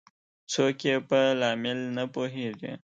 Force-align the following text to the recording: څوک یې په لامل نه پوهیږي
څوک 0.51 0.79
یې 0.87 0.95
په 1.09 1.19
لامل 1.39 1.79
نه 1.97 2.03
پوهیږي 2.13 2.73